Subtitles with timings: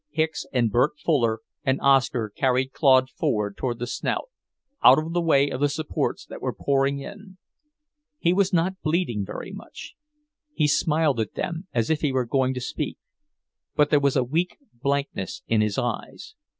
[0.09, 4.29] Hicks and Bert Fuller and Oscar carried Claude forward toward the Snout,
[4.83, 7.37] out of the way of the supports that were pouring in.
[8.17, 9.93] He was not bleeding very much.
[10.55, 12.97] He smiled at them as if he were going to speak,
[13.75, 16.33] but there was a weak blankness in his eyes.